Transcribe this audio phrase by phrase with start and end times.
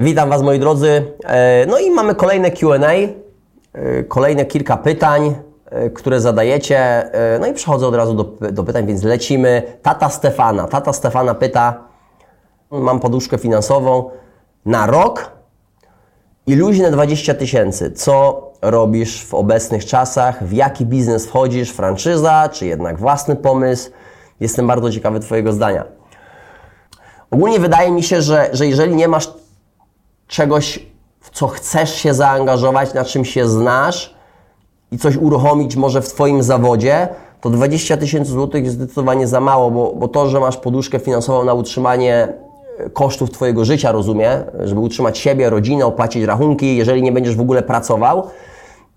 [0.00, 1.12] Witam Was moi drodzy.
[1.24, 5.34] E, no i mamy kolejne Q&A, e, kolejne kilka pytań,
[5.70, 7.10] e, które zadajecie.
[7.40, 9.62] No i przechodzę od razu do, do pytań, więc lecimy.
[9.82, 10.66] Tata Stefana.
[10.66, 11.84] Tata Stefana pyta,
[12.70, 14.10] mam poduszkę finansową
[14.66, 15.30] na rok
[16.46, 17.90] i luźne 20 tysięcy.
[17.90, 20.44] Co robisz w obecnych czasach?
[20.44, 21.70] W jaki biznes wchodzisz?
[21.70, 23.90] Franczyza, czy jednak własny pomysł?
[24.40, 25.84] Jestem bardzo ciekawy Twojego zdania.
[27.30, 29.39] Ogólnie wydaje mi się, że, że jeżeli nie masz
[30.30, 30.86] czegoś,
[31.20, 34.14] w co chcesz się zaangażować, na czym się znasz
[34.92, 37.08] i coś uruchomić może w Twoim zawodzie,
[37.40, 41.44] to 20 tysięcy złotych jest zdecydowanie za mało, bo, bo to, że masz poduszkę finansową
[41.44, 42.28] na utrzymanie
[42.78, 47.40] e, kosztów Twojego życia, rozumie, żeby utrzymać siebie, rodzinę, opłacić rachunki, jeżeli nie będziesz w
[47.40, 48.26] ogóle pracował,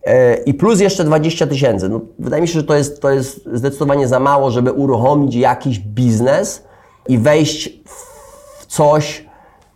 [0.04, 1.90] e, i plus jeszcze 20 tysięcy.
[1.90, 5.80] No, wydaje mi się, że to jest, to jest zdecydowanie za mało, żeby uruchomić jakiś
[5.80, 6.64] biznes
[7.08, 7.70] i wejść
[8.60, 9.26] w coś,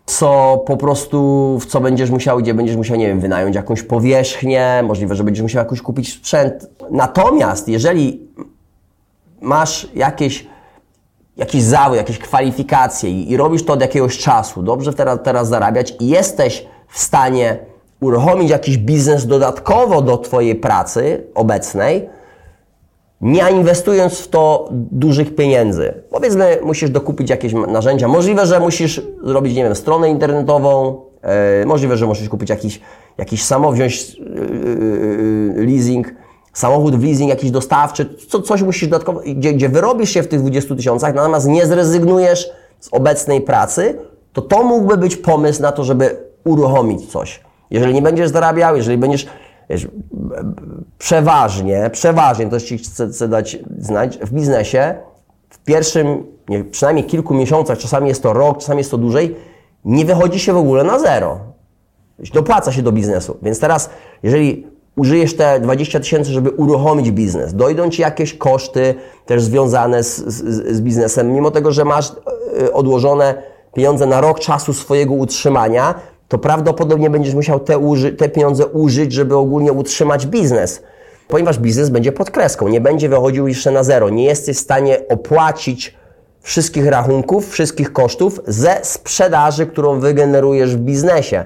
[0.08, 4.84] co po prostu, w co będziesz musiał, gdzie będziesz musiał, nie wiem, wynająć jakąś powierzchnię,
[4.84, 6.70] możliwe, że będziesz musiał jakoś kupić sprzęt.
[6.92, 8.28] Natomiast jeżeli
[9.42, 10.48] masz jakieś,
[11.38, 15.96] jakiś zawód, jakieś kwalifikacje i, i robisz to od jakiegoś czasu, dobrze teraz, teraz zarabiać
[16.00, 17.58] i jesteś w stanie
[18.00, 22.10] uruchomić jakiś biznes dodatkowo do Twojej pracy obecnej,
[23.22, 25.94] nie inwestując w to dużych pieniędzy.
[26.10, 28.08] Powiedzmy, musisz dokupić jakieś narzędzia.
[28.08, 31.02] Możliwe, że musisz zrobić, nie wiem, stronę internetową,
[31.60, 32.82] yy, możliwe, że musisz kupić jakiś,
[33.18, 34.26] jakiś samochód, wziąć yy,
[35.56, 36.14] yy, leasing,
[36.54, 40.42] samochód w leasing jakiś dostawczy, co, coś musisz dodatkowo, gdzie, gdzie wyrobisz się w tych
[40.42, 44.00] 20 tysiącach, natomiast nie zrezygnujesz z obecnej pracy,
[44.34, 47.42] to to mógłby być pomysł na to, żeby uruchomić coś.
[47.72, 49.28] Jeżeli nie będziesz zarabiał, jeżeli będziesz
[49.70, 49.88] wiesz,
[50.98, 54.96] przeważnie, przeważnie, to Ci chcę, chcę dać znać, w biznesie
[55.50, 59.36] w pierwszym, nie, przynajmniej kilku miesiącach, czasami jest to rok, czasami jest to dłużej,
[59.86, 61.40] nie wychodzi się w ogóle na zero.
[62.34, 63.38] Dopłaca się do biznesu.
[63.42, 63.90] Więc teraz,
[64.24, 68.96] jeżeli użyjesz te 20 tysięcy, żeby uruchomić biznes, dojdą Ci jakieś koszty
[69.26, 72.12] też związane z, z, z biznesem, mimo tego, że masz
[72.62, 75.96] e, odłożone pieniądze na rok czasu swojego utrzymania,
[76.28, 77.80] to prawdopodobnie będziesz musiał te,
[78.18, 80.84] te pieniądze użyć, żeby ogólnie utrzymać biznes.
[81.28, 84.10] Ponieważ biznes będzie pod kreską, nie będzie wychodził jeszcze na zero.
[84.10, 85.96] Nie jesteś w stanie opłacić
[86.42, 91.46] wszystkich rachunków, wszystkich kosztów ze sprzedaży, którą wygenerujesz w biznesie.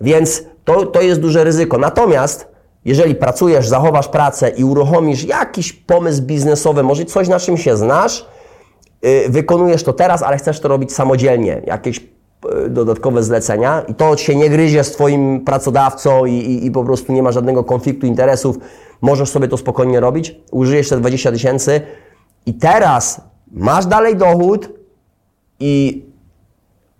[0.00, 1.78] Więc to, to jest duże ryzyko.
[1.78, 2.46] Natomiast
[2.84, 8.26] jeżeli pracujesz, zachowasz pracę i uruchomisz jakiś pomysł biznesowy, może coś na czym się znasz,
[9.02, 12.00] yy, wykonujesz to teraz, ale chcesz to robić samodzielnie, jakieś
[12.68, 17.12] dodatkowe zlecenia i to się nie gryzie z Twoim pracodawcą i, i, i, po prostu
[17.12, 18.58] nie ma żadnego konfliktu interesów,
[19.00, 21.80] możesz sobie to spokojnie robić, użyjesz te 20 tysięcy
[22.46, 23.20] i teraz
[23.52, 24.68] masz dalej dochód
[25.60, 26.04] i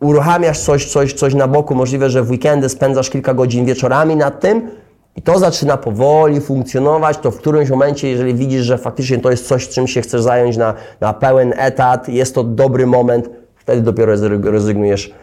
[0.00, 4.40] uruchamiasz coś, coś, coś na boku, możliwe, że w weekendy spędzasz kilka godzin wieczorami nad
[4.40, 4.70] tym
[5.16, 9.48] i to zaczyna powoli funkcjonować, to w którymś momencie, jeżeli widzisz, że faktycznie to jest
[9.48, 14.12] coś, czym się chcesz zająć na, na pełen etat, jest to dobry moment, wtedy dopiero
[14.42, 15.14] rezygnujesz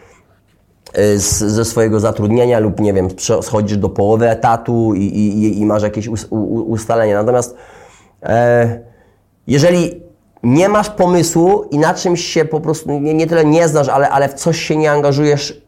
[0.97, 3.07] z, ze swojego zatrudnienia lub nie wiem,
[3.41, 6.37] schodzisz do połowy etatu i, i, i masz jakieś us, u,
[6.71, 7.13] ustalenie.
[7.13, 7.55] Natomiast
[8.23, 8.79] e,
[9.47, 10.01] jeżeli
[10.43, 14.09] nie masz pomysłu i na czymś się po prostu nie, nie tyle nie znasz, ale,
[14.09, 15.61] ale w coś się nie angażujesz,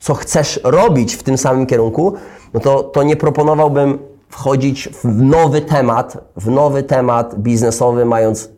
[0.00, 2.14] co chcesz robić w tym samym kierunku,
[2.54, 3.98] no to, to nie proponowałbym
[4.28, 8.50] wchodzić w nowy temat, w nowy temat biznesowy, mając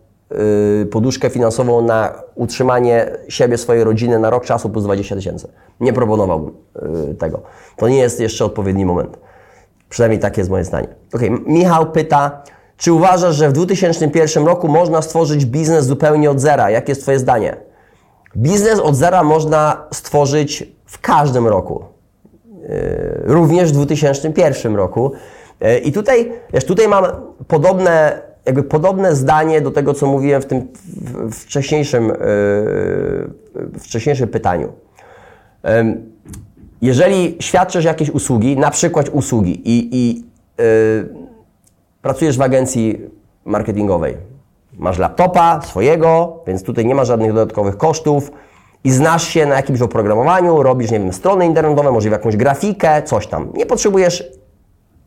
[0.91, 5.49] poduszkę finansową na utrzymanie siebie, swojej rodziny na rok czasu plus 20 tysięcy.
[5.81, 6.55] Nie proponowałbym
[7.11, 7.41] y, tego.
[7.77, 9.19] To nie jest jeszcze odpowiedni moment.
[9.89, 10.89] Przynajmniej takie jest moje zdanie.
[11.15, 12.43] Ok, Michał pyta,
[12.77, 16.71] czy uważasz, że w 2001 roku można stworzyć biznes zupełnie od zera?
[16.71, 17.57] Jakie jest Twoje zdanie?
[18.37, 21.85] Biznes od zera można stworzyć w każdym roku.
[22.65, 25.13] Y, również w 2001 roku.
[25.85, 27.05] I tutaj, wiesz, tutaj mam
[27.49, 30.69] podobne jakby podobne zdanie do tego, co mówiłem w tym
[31.33, 34.73] wcześniejszym, yy, wcześniejszym pytaniu.
[36.83, 40.25] Jeżeli świadczysz jakieś usługi, na przykład usługi i, i
[40.59, 40.65] yy,
[42.03, 43.01] pracujesz w agencji
[43.45, 44.17] marketingowej,
[44.73, 48.33] masz laptopa swojego, więc tutaj nie ma żadnych dodatkowych kosztów
[48.85, 53.27] i znasz się na jakimś oprogramowaniu, robisz, nie wiem, strony internetowe, może jakąś grafikę, coś
[53.27, 53.53] tam.
[53.55, 54.33] Nie potrzebujesz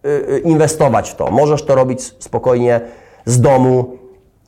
[0.03, 1.31] yy, inwestować w to.
[1.31, 2.81] Możesz to robić spokojnie
[3.25, 3.97] z domu,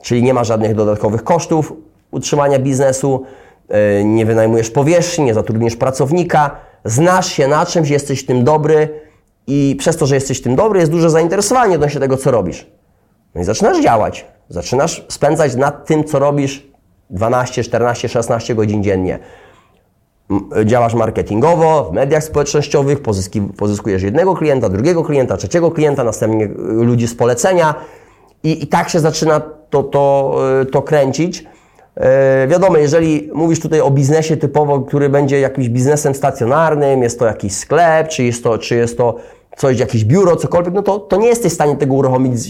[0.02, 1.72] czyli nie ma żadnych dodatkowych kosztów
[2.10, 3.22] utrzymania biznesu,
[3.68, 9.00] e, nie wynajmujesz powierzchni, nie zatrudnisz pracownika, znasz się na czymś, jesteś tym dobry
[9.46, 12.66] i przez to, że jesteś tym dobry, jest duże zainteresowanie odnośnie tego, co robisz.
[13.34, 14.26] No i zaczynasz działać.
[14.48, 16.66] Zaczynasz spędzać nad tym, co robisz
[17.10, 19.18] 12, 14, 16 godzin dziennie.
[20.64, 26.48] działasz marketingowo, w mediach społecznościowych, pozyski, pozyskujesz jednego klienta, drugiego klienta, trzeciego klienta, następnie y,
[26.84, 27.74] ludzi z polecenia
[28.46, 29.40] i, i tak się zaczyna
[29.70, 31.44] to, to, y, to kręcić.
[31.96, 37.26] E, wiadomo, jeżeli mówisz tutaj o biznesie typowo, który będzie jakimś biznesem stacjonarnym, jest to
[37.26, 39.16] jakiś sklep, czy jest to, czy jest to
[39.56, 42.46] coś, jakieś biuro, cokolwiek, no to, to nie jesteś w stanie tego uruchomić z,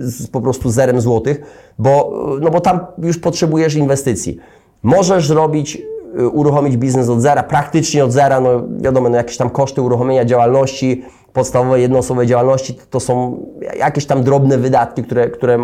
[0.00, 1.40] z po prostu zerem złotych,
[1.78, 4.38] bo, no bo tam już potrzebujesz inwestycji.
[4.82, 5.78] Możesz zrobić
[6.18, 10.24] Y, uruchomić biznes od zera, praktycznie od zera, no wiadomo, no jakieś tam koszty uruchomienia
[10.24, 13.42] działalności, podstawowej jednoosobowej działalności, to są
[13.78, 15.58] jakieś tam drobne wydatki, które, które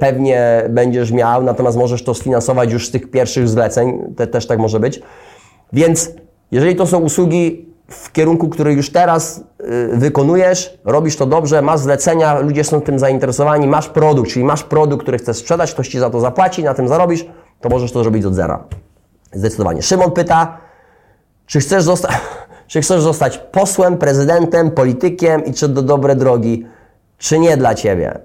[0.00, 4.58] pewnie będziesz miał, natomiast możesz to sfinansować już z tych pierwszych zleceń, te, też tak
[4.58, 5.02] może być.
[5.72, 6.12] Więc
[6.50, 11.80] jeżeli to są usługi w kierunku, który już teraz y, wykonujesz, robisz to dobrze, masz
[11.80, 15.98] zlecenia, ludzie są tym zainteresowani, masz produkt, czyli masz produkt, który chcesz sprzedać, ktoś Ci
[15.98, 17.26] za to zapłaci, na tym zarobisz,
[17.60, 18.64] to możesz to zrobić od zera.
[19.32, 19.82] Zdecydowanie.
[19.82, 20.58] Szymon pyta,
[21.46, 22.08] czy chcesz, zosta
[22.72, 26.66] czy chcesz zostać posłem, prezydentem, politykiem i czy do dobre drogi,
[27.18, 28.18] czy nie dla Ciebie?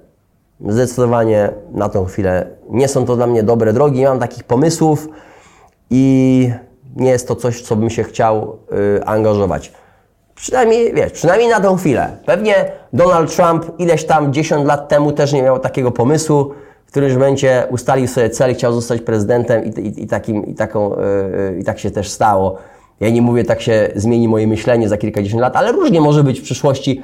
[0.67, 5.07] Zdecydowanie na tą chwilę nie są to dla mnie dobre drogi, nie mam takich pomysłów
[5.89, 6.51] i
[6.95, 8.57] nie jest to coś, co bym się chciał
[8.97, 9.71] y, angażować.
[10.35, 12.17] Przynajmniej, wiesz, przynajmniej na tą chwilę.
[12.25, 16.53] Pewnie Donald Trump ileś tam 10 lat temu też nie miał takiego pomysłu,
[16.85, 20.89] w którymś momencie ustalił sobie cel, chciał zostać prezydentem i, i, i, takim, i, taką,
[20.89, 22.57] yy, i tak się też stało.
[22.99, 26.39] Ja nie mówię, tak się zmieni moje myślenie za kilkadziesiąt lat, ale różnie może być
[26.39, 27.03] w przyszłości.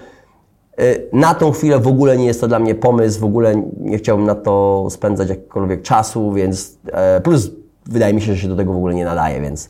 [0.78, 3.98] Yy, na tą chwilę w ogóle nie jest to dla mnie pomysł, w ogóle nie
[3.98, 7.52] chciałbym na to spędzać jakkolwiek czasu, więc yy, plus
[7.86, 9.70] wydaje mi się, że się do tego w ogóle nie nadaje, więc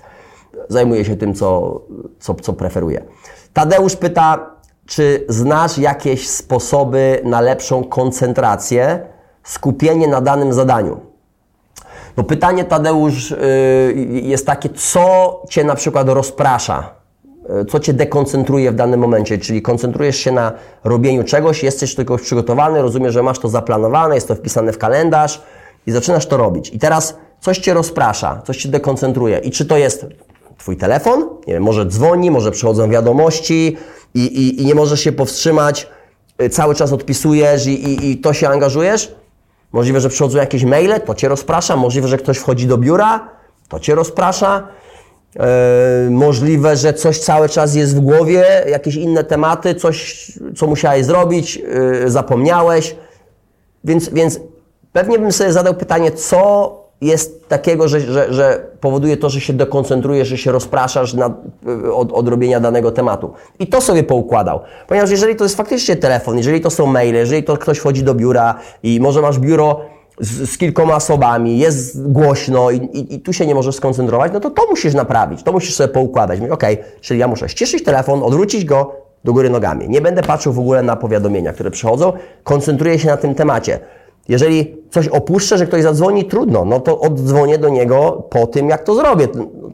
[0.69, 1.81] zajmuję się tym, co,
[2.19, 3.03] co, co preferuję.
[3.53, 4.49] Tadeusz pyta,
[4.85, 9.13] czy znasz jakieś sposoby na lepszą koncentrację?
[9.43, 10.99] skupienie na danym zadaniu.
[12.17, 13.37] No pytanie, Tadeusz, y,
[14.23, 16.89] jest takie, co Cię na przykład rozprasza?
[17.61, 19.37] Y, co Cię dekoncentruje w danym momencie?
[19.37, 20.51] Czyli koncentrujesz się na
[20.83, 25.41] robieniu czegoś, jesteś czegoś przygotowany, rozumiesz, że masz to zaplanowane, jest to wpisane w kalendarz
[25.87, 26.69] i zaczynasz to robić.
[26.73, 29.37] I teraz coś Cię rozprasza, coś Cię dekoncentruje.
[29.37, 30.05] I czy to jest
[30.57, 31.29] Twój telefon?
[31.47, 33.77] Nie wiem, może dzwoni, może przychodzą wiadomości
[34.13, 35.87] i, i, i nie możesz się powstrzymać,
[36.41, 39.15] y, cały czas odpisujesz i, i, i to się angażujesz?
[39.73, 41.75] Możliwe, że przychodzą jakieś maile, to Cię rozprasza.
[41.75, 43.29] Możliwe, że ktoś wchodzi do biura,
[43.69, 44.67] to Cię rozprasza.
[45.35, 51.05] Yy, możliwe, że coś cały czas jest w głowie, jakieś inne tematy, coś, co musiałeś
[51.05, 52.95] zrobić, yy, zapomniałeś.
[53.83, 54.39] Więc, więc
[54.91, 59.53] pewnie bym sobie zadał pytanie, co jest takiego, że, że, że powoduje to, że się
[59.53, 61.33] dekoncentrujesz, że się rozpraszasz na,
[61.93, 63.33] od, od robienia danego tematu.
[63.59, 64.59] I to sobie poukładał.
[64.87, 68.13] Ponieważ jeżeli to jest faktycznie telefon, jeżeli to są maile, jeżeli to ktoś wchodzi do
[68.15, 69.79] biura i może masz biuro
[70.19, 74.39] z, z kilkoma osobami, jest głośno i, i, i, tu się nie możesz skoncentrować, no
[74.39, 76.39] to to musisz naprawić, to musisz sobie poukładać.
[76.39, 76.63] Mówię, ok,
[77.01, 79.89] czyli ja muszę ściszyć telefon, odwrócić go do góry nogami.
[79.89, 82.13] Nie będę patrzył w ogóle na powiadomienia, które przychodzą,
[82.43, 83.79] koncentruję się na tym temacie.
[84.29, 88.83] Jeżeli coś opuszczę, że ktoś zadzwoni, trudno, no to oddzwonię do niego po tym, jak
[88.83, 89.27] to zrobię.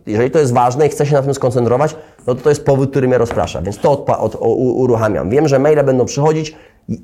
[0.07, 1.95] Jeżeli to jest ważne i chcę się na tym skoncentrować,
[2.27, 5.29] no to to jest powód, który mnie rozprasza, więc to od, od, uruchamiam.
[5.29, 6.55] Wiem, że maile będą przychodzić,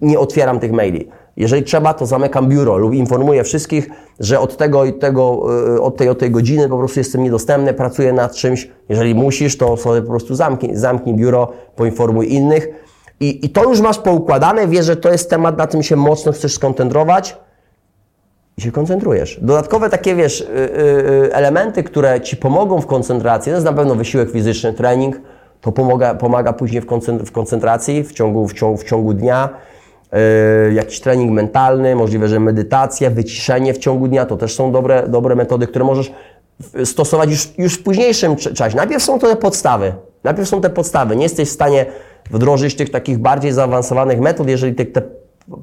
[0.02, 1.08] nie otwieram tych maili.
[1.38, 3.90] Jeżeli trzeba, to zamykam biuro lub informuję wszystkich,
[4.20, 7.74] że od tego i tego, y, od tej, od tej godziny po prostu jestem niedostępny,
[7.74, 8.70] pracuję nad czymś.
[8.90, 12.85] Jeżeli musisz, to sobie po prostu zamknij, zamknij biuro, poinformuj innych.
[13.20, 16.32] I, I to już masz poukładane, wiesz, że to jest temat, na tym się mocno
[16.32, 17.38] chcesz skoncentrować
[18.58, 19.40] i się koncentrujesz.
[19.42, 23.74] Dodatkowe takie, wiesz, y, y, y, elementy, które Ci pomogą w koncentracji, to jest na
[23.74, 25.22] pewno wysiłek fizyczny, trening,
[25.62, 26.82] to pomaga, pomaga później
[27.26, 29.50] w koncentracji w ciągu, w ciągu, w ciągu dnia.
[30.74, 35.36] jakiś trening mentalny, możliwe, że medytacja, wyciszenie w ciągu dnia, to też są dobre, dobre
[35.36, 36.12] metody, które możesz
[36.86, 38.78] stosować już, już w późniejszym czasie.
[38.78, 39.94] Najpierw są to te podstawy.
[40.24, 41.16] Najpierw są te podstawy.
[41.16, 41.86] Nie jesteś w stanie
[42.32, 45.02] wdrożyć tych takich bardziej zaawansowanych metod, jeżeli te, te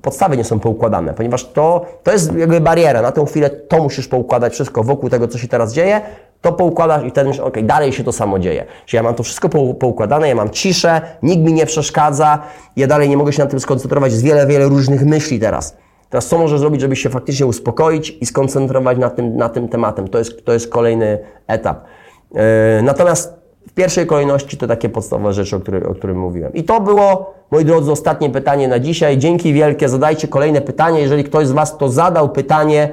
[0.03, 3.03] podstawy nie są poukładane, ponieważ to, to jest jakby bariera.
[3.03, 6.01] Na tę chwilę to musisz poukładać wszystko wokół tego, co się teraz dzieje,
[6.41, 8.65] to poukładasz i wtedy myślisz, ok, dalej się to samo dzieje.
[8.87, 12.39] Czyli ja mam to wszystko poukładane, ja mam ciszę, nikt mi nie przeszkadza,
[12.77, 15.77] ja dalej nie mogę się na tym skoncentrować, jest wiele, wiele różnych myśli teraz.
[16.11, 20.09] Teraz co możesz zrobić, żeby się faktycznie uspokoić i skoncentrować na tym, na tym tematem?
[20.09, 21.85] To jest, to jest kolejny etap.
[22.35, 22.41] Yy,
[22.83, 26.53] natomiast w pierwszej kolejności to takie podstawowe rzeczy, o, o którym mówiłem.
[26.53, 29.19] I to było, moi drodzy, ostatnie pytanie na dzisiaj.
[29.19, 31.01] Dzięki wielkie, zadajcie kolejne pytanie.
[31.01, 32.89] Jeżeli ktoś z Was to zadał pytanie,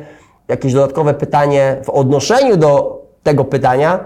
[0.48, 4.00] jakieś dodatkowe pytanie w odnoszeniu do tego pytania,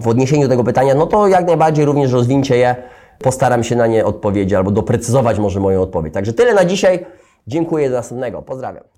[0.00, 2.76] w odniesieniu do tego pytania, no to jak najbardziej również rozwincie je.
[3.18, 6.14] Postaram się na nie odpowiedzieć albo doprecyzować może moją odpowiedź.
[6.14, 7.06] Także tyle na dzisiaj.
[7.46, 8.42] Dziękuję za następnego.
[8.42, 8.97] Pozdrawiam.